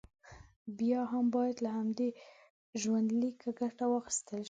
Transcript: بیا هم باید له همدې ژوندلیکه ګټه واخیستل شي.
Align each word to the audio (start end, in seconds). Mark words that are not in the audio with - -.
بیا 0.79 1.01
هم 1.11 1.25
باید 1.35 1.57
له 1.65 1.69
همدې 1.77 2.09
ژوندلیکه 2.81 3.49
ګټه 3.61 3.85
واخیستل 3.93 4.37
شي. 4.37 4.39